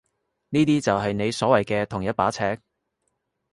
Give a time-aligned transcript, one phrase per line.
[0.49, 2.59] 呢啲就係你所謂嘅同一把尺？